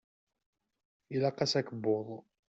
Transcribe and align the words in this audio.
Ilaq-as 1.13 1.53
akebbuḍ. 1.59 2.07